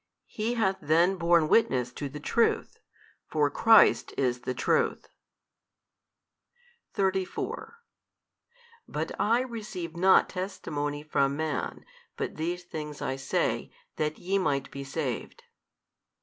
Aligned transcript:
He 0.25 0.55
hath 0.55 0.77
then 0.81 1.15
borne 1.17 1.47
witness 1.47 1.91
to 1.93 2.09
the 2.09 2.19
Truth, 2.19 2.79
for 3.27 3.51
Christ 3.51 4.15
is 4.17 4.39
the 4.41 4.55
Truth. 4.55 5.09
34 6.95 7.83
But 8.87 9.11
I 9.19 9.41
receive 9.41 9.95
not 9.95 10.27
testimony 10.27 11.03
from 11.03 11.37
man, 11.37 11.85
but 12.17 12.37
these 12.37 12.63
things 12.63 12.99
I 12.99 13.15
say, 13.15 13.71
that 13.97 14.17
YE 14.17 14.39
might 14.39 14.71
be 14.71 14.83
saved. 14.83 15.43